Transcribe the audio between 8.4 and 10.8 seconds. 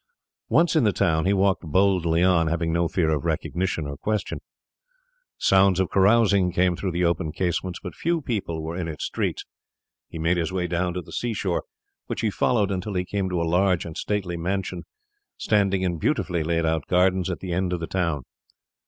were in its streets. He made his way